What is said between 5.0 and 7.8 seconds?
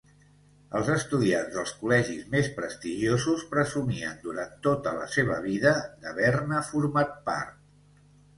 la seva vida d'haver-ne format part.